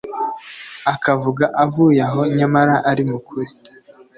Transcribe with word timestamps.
Akavuga 0.93 1.45
avuye 1.63 1.99
aho 2.07 2.21
nyamara 2.37 2.75
ari 2.89 3.03
mu 3.09 3.17
kuri. 3.27 3.49